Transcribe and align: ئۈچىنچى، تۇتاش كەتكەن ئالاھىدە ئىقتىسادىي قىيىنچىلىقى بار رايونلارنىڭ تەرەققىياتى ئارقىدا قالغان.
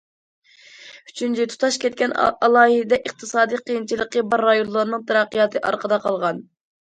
ئۈچىنچى، 1.09 1.43
تۇتاش 1.51 1.77
كەتكەن 1.83 2.15
ئالاھىدە 2.29 2.99
ئىقتىسادىي 3.01 3.61
قىيىنچىلىقى 3.67 4.25
بار 4.33 4.45
رايونلارنىڭ 4.49 5.05
تەرەققىياتى 5.13 5.63
ئارقىدا 5.71 6.01
قالغان. 6.09 6.43